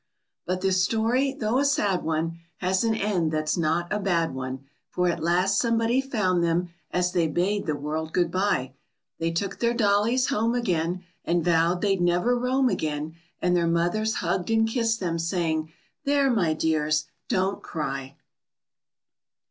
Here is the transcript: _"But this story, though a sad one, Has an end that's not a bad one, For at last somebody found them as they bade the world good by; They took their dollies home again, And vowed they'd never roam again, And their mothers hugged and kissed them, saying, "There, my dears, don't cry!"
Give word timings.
_"But 0.47 0.61
this 0.61 0.83
story, 0.83 1.31
though 1.31 1.59
a 1.59 1.63
sad 1.63 2.01
one, 2.01 2.39
Has 2.57 2.83
an 2.83 2.95
end 2.95 3.31
that's 3.31 3.55
not 3.55 3.93
a 3.93 3.99
bad 3.99 4.33
one, 4.33 4.65
For 4.89 5.07
at 5.09 5.21
last 5.21 5.59
somebody 5.59 6.01
found 6.01 6.43
them 6.43 6.69
as 6.89 7.11
they 7.11 7.27
bade 7.27 7.67
the 7.67 7.75
world 7.75 8.11
good 8.11 8.31
by; 8.31 8.73
They 9.19 9.29
took 9.29 9.59
their 9.59 9.75
dollies 9.75 10.29
home 10.29 10.55
again, 10.55 11.03
And 11.23 11.45
vowed 11.45 11.81
they'd 11.83 12.01
never 12.01 12.35
roam 12.35 12.67
again, 12.67 13.13
And 13.43 13.55
their 13.55 13.67
mothers 13.67 14.15
hugged 14.15 14.49
and 14.49 14.67
kissed 14.67 14.99
them, 14.99 15.19
saying, 15.19 15.71
"There, 16.03 16.31
my 16.31 16.53
dears, 16.55 17.05
don't 17.29 17.61
cry!" 17.61 18.15